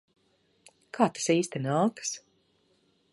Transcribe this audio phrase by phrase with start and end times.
[0.97, 2.15] Kā tas īsti nākas?